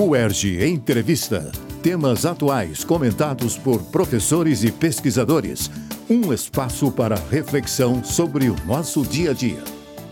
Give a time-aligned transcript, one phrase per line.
[0.00, 1.50] UERJ Entrevista.
[1.82, 5.68] Temas atuais comentados por professores e pesquisadores.
[6.08, 9.60] Um espaço para reflexão sobre o nosso dia a dia.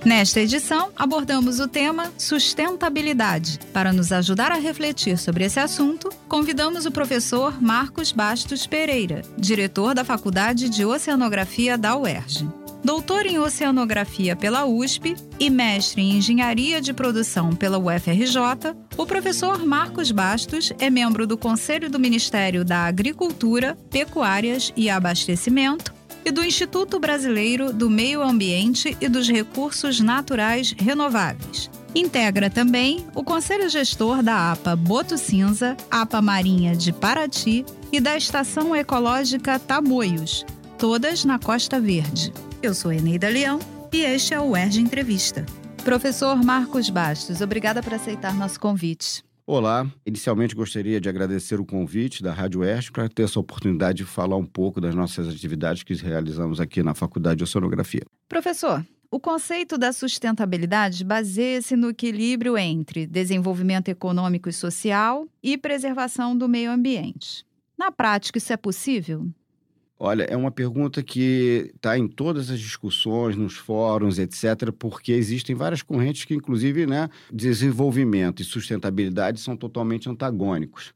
[0.05, 3.61] Nesta edição, abordamos o tema sustentabilidade.
[3.73, 9.95] Para nos ajudar a refletir sobre esse assunto, convidamos o professor Marcos Bastos Pereira, diretor
[9.95, 12.45] da Faculdade de Oceanografia da UERJ.
[12.87, 19.67] Doutor em Oceanografia pela USP e mestre em Engenharia de Produção pela UFRJ, o professor
[19.67, 25.93] Marcos Bastos é membro do Conselho do Ministério da Agricultura, Pecuárias e Abastecimento
[26.25, 31.69] e do Instituto Brasileiro do Meio Ambiente e dos Recursos Naturais Renováveis.
[31.93, 38.17] Integra também o Conselho Gestor da APA Boto Cinza, APA Marinha de Paraty e da
[38.17, 40.47] Estação Ecológica Tamoios,
[40.79, 42.33] todas na Costa Verde.
[42.67, 43.61] Eu sou Eneida Leão
[43.93, 45.47] e este é o UERJ Entrevista.
[45.85, 49.23] Professor Marcos Bastos, obrigada por aceitar nosso convite.
[49.47, 54.05] Olá, inicialmente gostaria de agradecer o convite da Rádio Oeste para ter essa oportunidade de
[54.05, 58.03] falar um pouco das nossas atividades que realizamos aqui na Faculdade de Oceanografia.
[58.29, 66.37] Professor, o conceito da sustentabilidade baseia-se no equilíbrio entre desenvolvimento econômico e social e preservação
[66.37, 67.47] do meio ambiente.
[67.79, 69.31] Na prática, isso é possível?
[69.99, 75.55] Olha, é uma pergunta que está em todas as discussões, nos fóruns, etc., porque existem
[75.57, 80.93] várias correntes que, inclusive, né, desenvolvimento e sustentabilidade são totalmente antagônicos.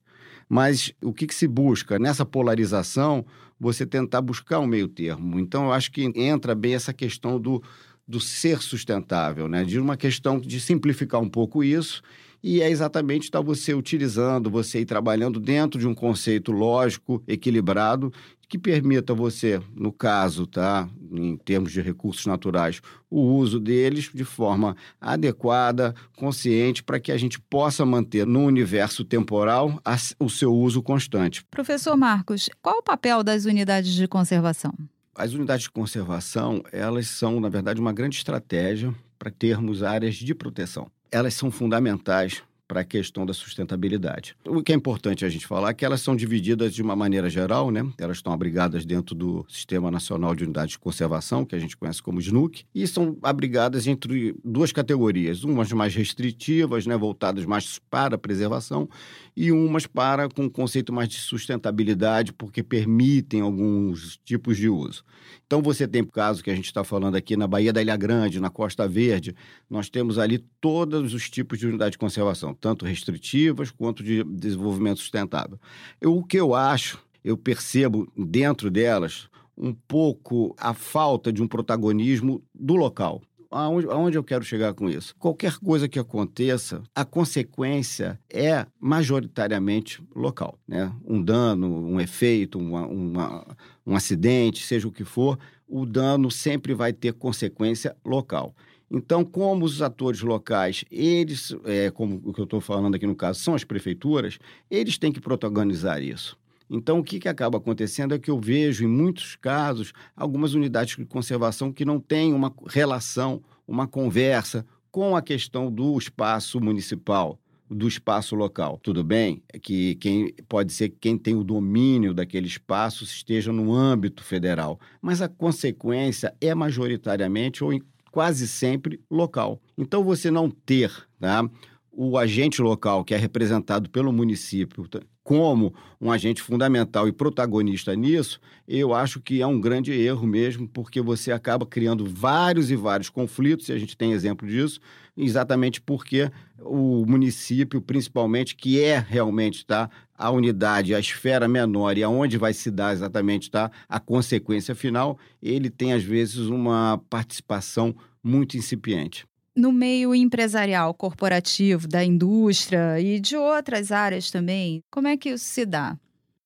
[0.47, 1.99] Mas o que, que se busca?
[1.99, 3.25] Nessa polarização,
[3.59, 5.41] você tentar buscar um meio termo.
[5.41, 7.63] Então, eu acho que entra bem essa questão do,
[8.07, 9.65] do ser sustentável, né?
[9.65, 12.03] de uma questão de simplificar um pouco isso
[12.43, 17.23] e é exatamente estar tá você utilizando, você ir trabalhando dentro de um conceito lógico,
[17.29, 18.13] equilibrado,
[18.51, 24.25] que permita você, no caso, tá, em termos de recursos naturais, o uso deles de
[24.25, 29.81] forma adequada, consciente, para que a gente possa manter no universo temporal
[30.19, 31.45] o seu uso constante.
[31.49, 34.75] Professor Marcos, qual o papel das unidades de conservação?
[35.15, 40.35] As unidades de conservação, elas são, na verdade, uma grande estratégia para termos áreas de
[40.35, 40.91] proteção.
[41.13, 44.37] Elas são fundamentais para a questão da sustentabilidade.
[44.47, 47.29] O que é importante a gente falar é que elas são divididas de uma maneira
[47.29, 47.85] geral, né?
[47.99, 52.01] Elas estão abrigadas dentro do Sistema Nacional de Unidades de Conservação, que a gente conhece
[52.01, 58.15] como SNUC, e são abrigadas entre duas categorias, umas mais restritivas, né, voltadas mais para
[58.15, 58.89] a preservação,
[59.37, 65.03] e umas para com um conceito mais de sustentabilidade, porque permitem alguns tipos de uso.
[65.45, 67.97] Então você tem o caso que a gente está falando aqui na Baía da Ilha
[67.97, 69.35] Grande, na Costa Verde,
[69.69, 74.99] nós temos ali todos os tipos de unidade de conservação tanto restritivas quanto de desenvolvimento
[74.99, 75.59] sustentável.
[76.01, 81.49] Eu, o que eu acho, eu percebo dentro delas um pouco a falta de um
[81.49, 83.21] protagonismo do local.
[83.51, 85.15] Aonde, aonde, eu quero chegar com isso?
[85.19, 90.57] Qualquer coisa que aconteça, a consequência é majoritariamente local.
[90.69, 90.91] Né?
[91.05, 96.75] Um dano, um efeito, uma, uma, um acidente, seja o que for, o dano sempre
[96.75, 98.55] vai ter consequência local.
[98.91, 103.15] Então, como os atores locais, eles, é, como o que eu estou falando aqui no
[103.15, 106.37] caso, são as prefeituras, eles têm que protagonizar isso.
[106.69, 110.97] Então, o que, que acaba acontecendo é que eu vejo, em muitos casos, algumas unidades
[110.97, 117.39] de conservação que não têm uma relação, uma conversa com a questão do espaço municipal,
[117.69, 118.79] do espaço local.
[118.83, 123.53] Tudo bem é que quem pode ser que quem tem o domínio daquele espaço esteja
[123.53, 127.73] no âmbito federal, mas a consequência é majoritariamente ou
[128.11, 129.61] quase sempre local.
[129.77, 131.49] Então, você não ter tá,
[131.93, 134.89] o agente local, que é representado pelo município,
[135.23, 140.67] como um agente fundamental e protagonista nisso, eu acho que é um grande erro mesmo,
[140.69, 144.81] porque você acaba criando vários e vários conflitos, e a gente tem exemplo disso,
[145.17, 149.91] exatamente porque o município, principalmente, que é realmente tá,
[150.21, 155.19] a unidade, a esfera menor e aonde vai se dar exatamente tá, a consequência final,
[155.43, 159.27] ele tem, às vezes, uma participação muito incipiente
[159.57, 165.45] no meio empresarial, corporativo, da indústria e de outras áreas também, como é que isso
[165.45, 165.99] se dá?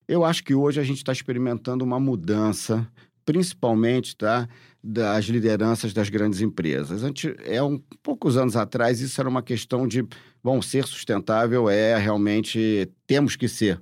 [0.08, 2.86] Eu acho que hoje a gente está experimentando uma mudança,
[3.24, 4.48] principalmente tá,
[4.82, 7.02] das lideranças das grandes empresas.
[7.02, 10.06] Antes, é um poucos anos atrás, isso era uma questão de,
[10.44, 13.80] bom, ser sustentável é realmente temos que ser.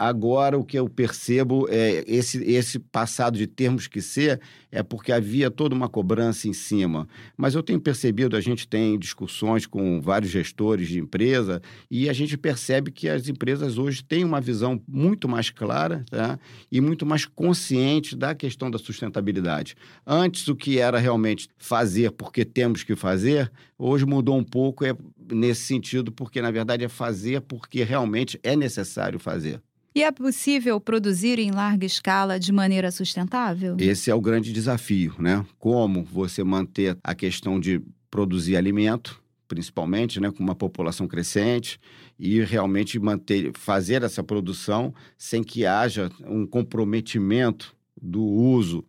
[0.00, 4.40] Agora, o que eu percebo é esse, esse passado de termos que ser
[4.72, 7.06] é porque havia toda uma cobrança em cima.
[7.36, 11.60] Mas eu tenho percebido, a gente tem discussões com vários gestores de empresa
[11.90, 16.38] e a gente percebe que as empresas hoje têm uma visão muito mais clara tá?
[16.72, 19.76] e muito mais consciente da questão da sustentabilidade.
[20.06, 24.96] Antes, o que era realmente fazer porque temos que fazer, hoje mudou um pouco é
[25.30, 29.60] nesse sentido, porque na verdade é fazer porque realmente é necessário fazer.
[30.00, 33.76] E é possível produzir em larga escala de maneira sustentável?
[33.78, 35.44] Esse é o grande desafio, né?
[35.58, 41.78] Como você manter a questão de produzir alimento, principalmente, né, com uma população crescente
[42.18, 48.82] e realmente manter, fazer essa produção sem que haja um comprometimento do uso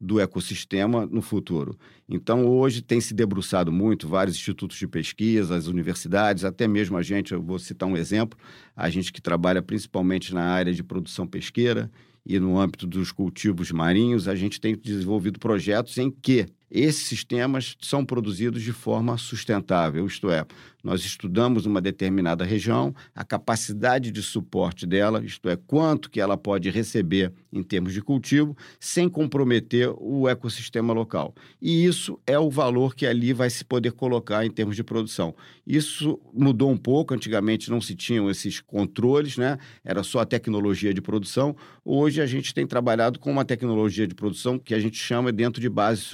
[0.00, 1.78] do ecossistema no futuro.
[2.08, 7.02] Então, hoje tem se debruçado muito vários institutos de pesquisa, as universidades, até mesmo a
[7.02, 8.38] gente, eu vou citar um exemplo,
[8.74, 11.90] a gente que trabalha principalmente na área de produção pesqueira
[12.24, 17.76] e no âmbito dos cultivos marinhos, a gente tem desenvolvido projetos em que esses sistemas
[17.80, 20.44] são produzidos de forma sustentável, isto é,
[20.86, 26.36] nós estudamos uma determinada região, a capacidade de suporte dela, isto é, quanto que ela
[26.36, 31.34] pode receber em termos de cultivo, sem comprometer o ecossistema local.
[31.60, 35.34] E isso é o valor que ali vai se poder colocar em termos de produção.
[35.66, 39.58] Isso mudou um pouco, antigamente não se tinham esses controles, né?
[39.84, 41.56] Era só a tecnologia de produção.
[41.84, 45.60] Hoje a gente tem trabalhado com uma tecnologia de produção que a gente chama dentro
[45.60, 46.04] de bases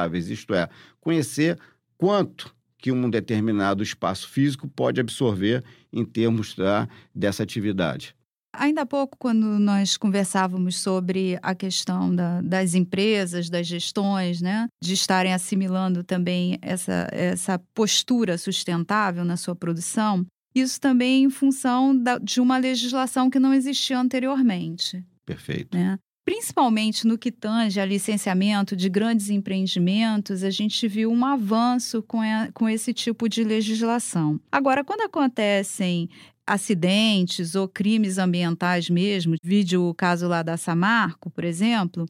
[0.00, 0.68] sustentáveis, isto é,
[1.00, 1.58] conhecer
[1.98, 5.62] quanto que um determinado espaço físico pode absorver
[5.92, 8.14] em termos da, dessa atividade.
[8.52, 14.66] Ainda há pouco, quando nós conversávamos sobre a questão da, das empresas, das gestões, né,
[14.82, 21.96] de estarem assimilando também essa, essa postura sustentável na sua produção, isso também em função
[21.96, 25.04] da, de uma legislação que não existia anteriormente.
[25.24, 25.76] Perfeito.
[25.76, 25.96] Né?
[26.24, 32.20] Principalmente no que tange a licenciamento de grandes empreendimentos, a gente viu um avanço com,
[32.20, 34.38] a, com esse tipo de legislação.
[34.52, 36.08] Agora, quando acontecem
[36.46, 42.06] acidentes ou crimes ambientais mesmo, vídeo o caso lá da Samarco, por exemplo,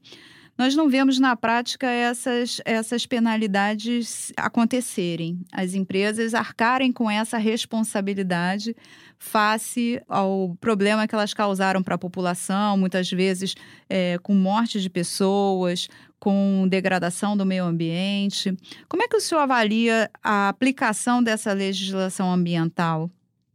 [0.60, 5.40] nós não vemos na prática essas, essas penalidades acontecerem.
[5.50, 8.76] As empresas arcarem com essa responsabilidade
[9.22, 13.54] face ao problema que elas causaram para a população, muitas vezes
[13.88, 15.88] é, com morte de pessoas,
[16.18, 18.56] com degradação do meio ambiente.
[18.88, 23.10] Como é que o senhor avalia a aplicação dessa legislação ambiental?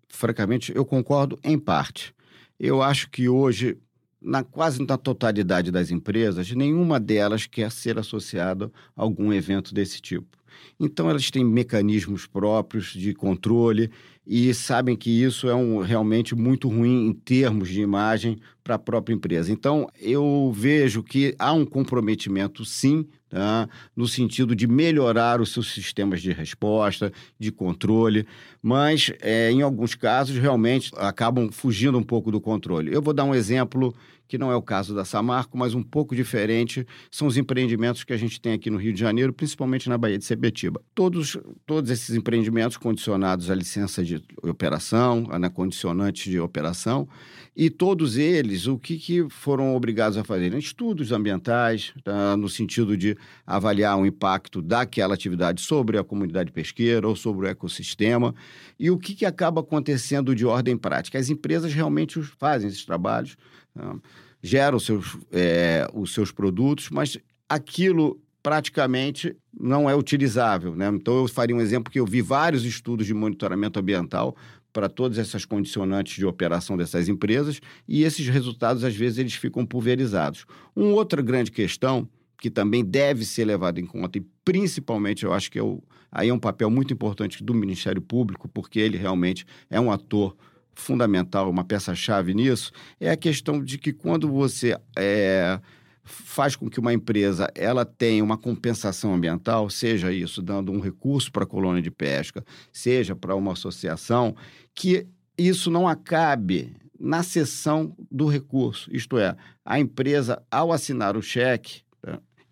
[0.08, 2.14] Francamente, eu concordo em parte.
[2.60, 3.76] Eu acho que hoje
[4.22, 10.02] na quase na totalidade das empresas, nenhuma delas quer ser associada a algum evento desse
[10.02, 10.36] tipo.
[10.80, 13.92] Então, elas têm mecanismos próprios de controle
[14.26, 18.80] e sabem que isso é um, realmente muito ruim em termos de imagem para a
[18.80, 19.52] própria empresa.
[19.52, 23.70] Então, eu vejo que há um comprometimento, sim, tá?
[23.96, 28.26] no sentido de melhorar os seus sistemas de resposta, de controle,
[28.64, 32.92] mas é, em alguns casos realmente acabam fugindo um pouco do controle.
[32.92, 33.94] Eu vou dar um exemplo
[34.28, 38.14] que não é o caso da Samarco, mas um pouco diferente, são os empreendimentos que
[38.14, 40.82] a gente tem aqui no Rio de Janeiro, principalmente na Baía de Sebetiba.
[40.94, 47.08] Todos, todos esses empreendimentos condicionados à licença de operação, na condicionante de operação,
[47.56, 50.54] e todos eles, o que, que foram obrigados a fazer?
[50.56, 52.36] Estudos ambientais, tá?
[52.36, 53.18] no sentido de
[53.48, 58.36] avaliar o impacto daquela atividade sobre a comunidade pesqueira ou sobre o ecossistema.
[58.78, 61.18] E o que, que acaba acontecendo de ordem prática?
[61.18, 63.38] As empresas realmente fazem esses trabalhos,
[63.74, 63.96] tá?
[64.44, 67.18] geram os seus, é, os seus produtos, mas
[67.48, 70.76] aquilo praticamente não é utilizável.
[70.76, 70.88] Né?
[70.90, 74.36] Então, eu faria um exemplo que eu vi vários estudos de monitoramento ambiental
[74.76, 79.66] para todas essas condicionantes de operação dessas empresas e esses resultados, às vezes, eles ficam
[79.66, 80.46] pulverizados.
[80.76, 85.50] Uma outra grande questão que também deve ser levada em conta, e principalmente eu acho
[85.50, 89.46] que é o, aí é um papel muito importante do Ministério Público, porque ele realmente
[89.70, 90.36] é um ator
[90.74, 95.58] fundamental, uma peça-chave nisso, é a questão de que quando você é,
[96.06, 101.32] faz com que uma empresa ela tenha uma compensação ambiental, seja isso dando um recurso
[101.32, 104.36] para a colônia de pesca, seja para uma associação,
[104.76, 108.90] que isso não acabe na cessão do recurso.
[108.94, 111.86] Isto é, a empresa, ao assinar o cheque,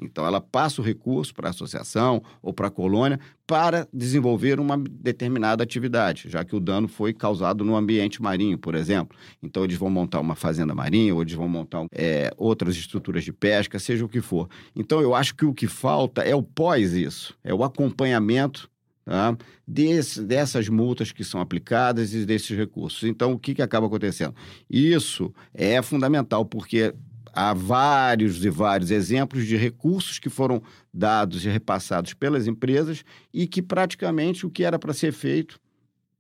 [0.03, 4.77] então, ela passa o recurso para a associação ou para a colônia para desenvolver uma
[4.77, 9.17] determinada atividade, já que o dano foi causado no ambiente marinho, por exemplo.
[9.41, 13.31] Então, eles vão montar uma fazenda marinha, ou eles vão montar é, outras estruturas de
[13.31, 14.49] pesca, seja o que for.
[14.75, 18.69] Então, eu acho que o que falta é o pós isso, é o acompanhamento
[19.05, 19.37] tá?
[19.67, 23.03] Dessas multas que são aplicadas e desses recursos.
[23.03, 24.35] Então, o que, que acaba acontecendo?
[24.69, 26.93] Isso é fundamental, porque
[27.33, 30.61] há vários e vários exemplos de recursos que foram
[30.93, 35.59] dados e repassados pelas empresas e que praticamente o que era para ser feito,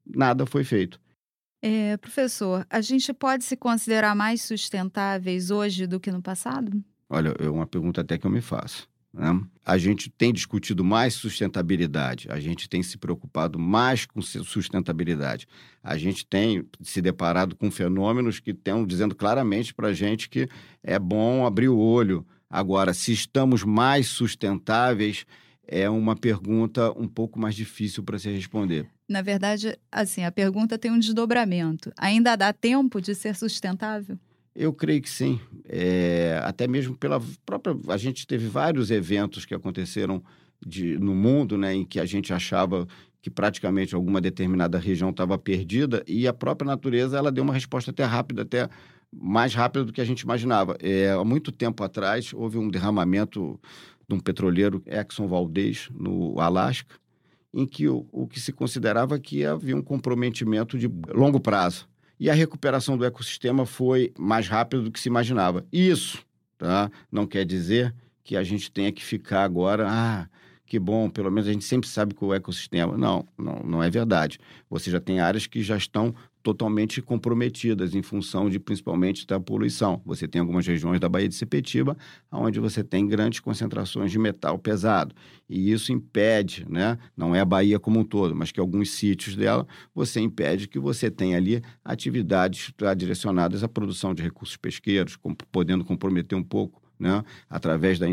[0.05, 0.99] nada foi feito.
[1.61, 6.83] É, professor, a gente pode se considerar mais sustentáveis hoje do que no passado?
[7.09, 8.89] Olha, é uma pergunta até que eu me faço.
[9.13, 9.41] Né?
[9.63, 15.47] A gente tem discutido mais sustentabilidade, a gente tem se preocupado mais com sustentabilidade.
[15.83, 20.49] A gente tem se deparado com fenômenos que estão dizendo claramente para a gente que
[20.81, 22.25] é bom abrir o olho.
[22.49, 25.25] Agora, se estamos mais sustentáveis,
[25.67, 28.87] é uma pergunta um pouco mais difícil para se responder.
[29.07, 31.91] Na verdade, assim, a pergunta tem um desdobramento.
[31.97, 34.17] Ainda dá tempo de ser sustentável?
[34.55, 35.39] Eu creio que sim.
[35.67, 37.75] É, até mesmo pela própria.
[37.89, 40.23] A gente teve vários eventos que aconteceram
[40.65, 42.87] de, no mundo, né, em que a gente achava
[43.21, 47.91] que praticamente alguma determinada região estava perdida e a própria natureza ela deu uma resposta
[47.91, 48.69] até rápida, até
[49.11, 50.75] mais rápida do que a gente imaginava.
[50.81, 53.59] É, há muito tempo atrás houve um derramamento
[54.07, 56.95] de um petroleiro Exxon Valdez no Alasca,
[57.53, 61.87] em que o, o que se considerava que havia um comprometimento de longo prazo
[62.19, 65.65] e a recuperação do ecossistema foi mais rápida do que se imaginava.
[65.71, 66.23] Isso
[66.57, 66.89] tá?
[67.11, 67.93] não quer dizer
[68.23, 70.27] que a gente tenha que ficar agora, ah,
[70.73, 72.97] que bom, pelo menos a gente sempre sabe que o ecossistema.
[72.97, 74.39] Não, não, não é verdade.
[74.71, 80.01] Você já tem áreas que já estão totalmente comprometidas em função de principalmente da poluição.
[80.03, 81.95] Você tem algumas regiões da Baía de Sepetiba
[82.31, 85.13] onde você tem grandes concentrações de metal pesado
[85.47, 86.97] e isso impede, né?
[87.15, 90.79] Não é a Bahia como um todo, mas que alguns sítios dela você impede que
[90.79, 95.19] você tenha ali atividades direcionadas à produção de recursos pesqueiros,
[95.51, 97.23] podendo comprometer um pouco, né?
[97.47, 98.07] Através da,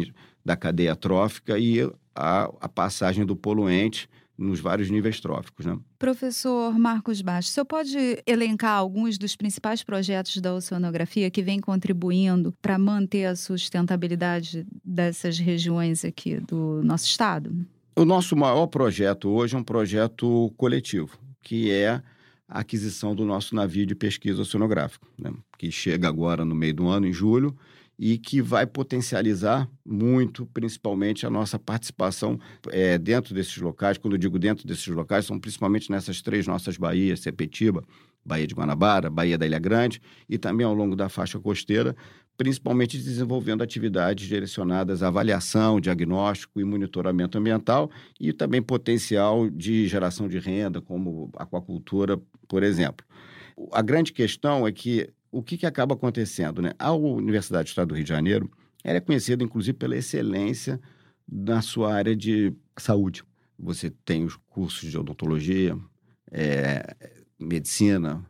[0.45, 1.91] da cadeia trófica e
[2.21, 4.09] a, a passagem do poluente
[4.41, 5.67] nos vários níveis tróficos.
[5.67, 5.79] Né?
[5.99, 11.61] Professor Marcos Baixo, o senhor pode elencar alguns dos principais projetos da oceanografia que vêm
[11.61, 17.55] contribuindo para manter a sustentabilidade dessas regiões aqui do nosso estado?
[17.95, 22.03] O nosso maior projeto hoje é um projeto coletivo, que é
[22.49, 25.33] a aquisição do nosso navio de pesquisa oceanográfica, né?
[25.59, 27.55] que chega agora no meio do ano, em julho,
[28.03, 32.41] e que vai potencializar muito, principalmente, a nossa participação
[32.71, 33.99] é, dentro desses locais.
[33.99, 37.85] Quando eu digo dentro desses locais, são principalmente nessas três nossas baías, Sepetiba,
[38.25, 41.95] Baía de Guanabara, Baía da Ilha Grande e também ao longo da faixa costeira,
[42.39, 50.27] principalmente desenvolvendo atividades direcionadas à avaliação, diagnóstico e monitoramento ambiental e também potencial de geração
[50.27, 53.05] de renda, como aquacultura, por exemplo.
[53.73, 56.61] A grande questão é que o que, que acaba acontecendo?
[56.61, 56.73] Né?
[56.79, 58.51] A Universidade do Estado do Rio de Janeiro
[58.83, 60.81] ela é conhecida, inclusive, pela excelência
[61.31, 63.23] na sua área de saúde.
[63.59, 65.77] Você tem os cursos de odontologia,
[66.31, 66.97] é,
[67.39, 68.25] medicina,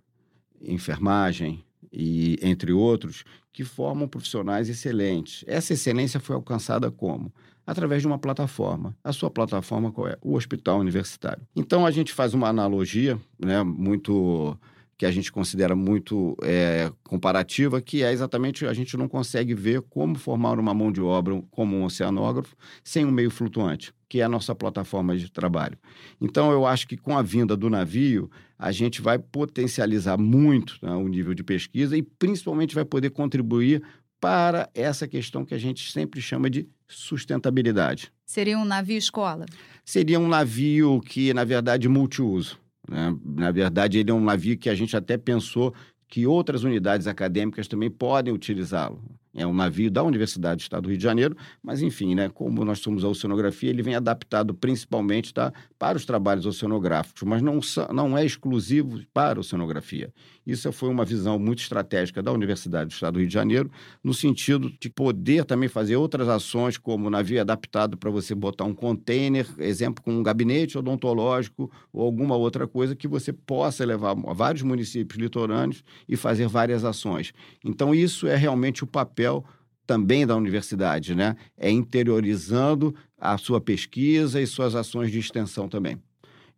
[0.61, 5.45] enfermagem e entre outros que formam profissionais excelentes.
[5.47, 7.33] Essa excelência foi alcançada como?
[7.67, 8.97] Através de uma plataforma.
[9.03, 10.17] A sua plataforma qual é?
[10.21, 11.47] O hospital universitário.
[11.55, 14.59] Então a gente faz uma analogia, né, muito
[15.01, 19.81] que a gente considera muito é, comparativa, que é exatamente a gente não consegue ver
[19.81, 22.55] como formar uma mão de obra como um oceanógrafo
[22.85, 25.79] sem um meio flutuante, que é a nossa plataforma de trabalho.
[26.21, 30.93] Então, eu acho que com a vinda do navio, a gente vai potencializar muito né,
[30.93, 33.83] o nível de pesquisa e principalmente vai poder contribuir
[34.21, 38.13] para essa questão que a gente sempre chama de sustentabilidade.
[38.27, 39.47] Seria um navio escola?
[39.83, 42.61] Seria um navio que, na verdade, multiuso.
[42.91, 43.17] Né?
[43.25, 45.73] Na verdade, ele é um navio que a gente até pensou
[46.09, 49.01] que outras unidades acadêmicas também podem utilizá-lo
[49.35, 52.65] é um navio da Universidade do Estado do Rio de Janeiro, mas enfim, né, como
[52.65, 57.61] nós somos a oceanografia, ele vem adaptado principalmente tá, para os trabalhos oceanográficos, mas não,
[57.95, 60.13] não é exclusivo para a oceanografia.
[60.47, 63.71] Isso foi uma visão muito estratégica da Universidade do Estado do Rio de Janeiro,
[64.03, 68.75] no sentido de poder também fazer outras ações, como navio adaptado para você botar um
[68.75, 74.33] container, exemplo, com um gabinete odontológico ou alguma outra coisa que você possa levar a
[74.33, 77.33] vários municípios litorâneos e fazer várias ações.
[77.65, 79.45] Então, isso é realmente o papel papel
[79.87, 81.37] também da universidade, né?
[81.57, 85.99] É interiorizando a sua pesquisa e suas ações de extensão também.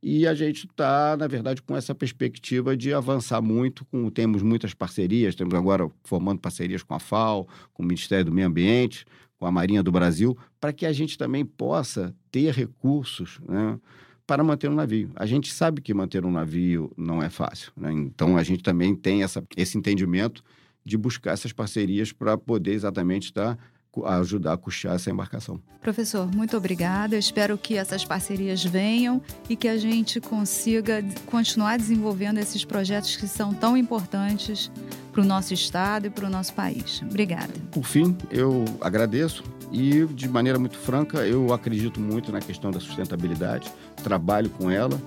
[0.03, 3.85] E a gente está, na verdade, com essa perspectiva de avançar muito.
[3.87, 8.33] Com, temos muitas parcerias, temos agora formando parcerias com a FAO, com o Ministério do
[8.33, 9.07] Meio Ambiente,
[9.39, 13.79] com a Marinha do Brasil, para que a gente também possa ter recursos né,
[14.27, 15.11] para manter um navio.
[15.15, 17.93] A gente sabe que manter um navio não é fácil, né?
[17.93, 20.43] então a gente também tem essa, esse entendimento
[20.85, 23.59] de buscar essas parcerias para poder exatamente estar
[24.07, 25.61] ajudar a custear essa embarcação.
[25.81, 27.15] Professor, muito obrigada.
[27.15, 29.21] Eu espero que essas parcerias venham
[29.51, 34.71] e que a gente consiga continuar desenvolvendo esses projetos que são tão importantes
[35.13, 37.03] para o nosso estado e para o nosso país.
[37.03, 37.53] Obrigada.
[37.71, 42.81] Por fim, eu agradeço e, de maneira muito franca, eu acredito muito na questão da
[42.81, 43.71] sustentabilidade,
[44.03, 44.99] trabalho com ela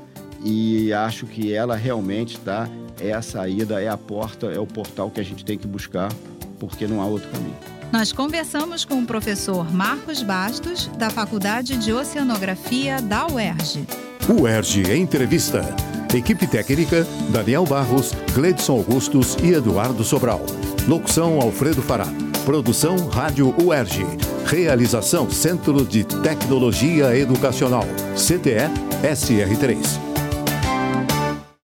[0.45, 2.69] e acho que ela realmente tá,
[3.01, 6.13] é a saída, é a porta, é o portal que a gente tem que buscar,
[6.59, 7.55] porque não há outro caminho.
[7.91, 13.87] Nós conversamos com o professor Marcos Bastos, da Faculdade de Oceanografia da UERJ.
[14.29, 15.61] UERJ Entrevista.
[16.13, 20.45] Equipe técnica: Daniel Barros, Gledson Augustos e Eduardo Sobral.
[20.87, 22.07] Locução: Alfredo Fará.
[22.45, 24.05] Produção: Rádio UERJ.
[24.45, 27.85] Realização: Centro de Tecnologia Educacional.
[28.15, 28.69] CTE
[29.03, 30.04] SR3.